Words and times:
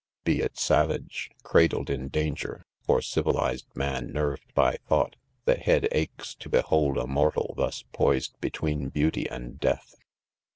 Be 0.23 0.39
it 0.41 0.57
savage, 0.57 1.29
cradled 1.43 1.91
in 1.91 2.07
dan 2.09 2.33
ger, 2.33 2.65
or 2.87 3.03
civilized 3.03 3.67
man 3.75 4.11
nerved 4.11 4.51
by 4.55 4.77
thought, 4.87 5.15
the 5.45 5.53
headaches 5.53 6.33
to 6.37 6.49
behold 6.49 6.97
a 6.97 7.05
mortal 7.05 7.53
thus 7.55 7.83
poised' 7.93 8.41
be 8.41 8.49
tween 8.49 8.89
beauty 8.89 9.29
and 9.29 9.59
death. 9.59 9.93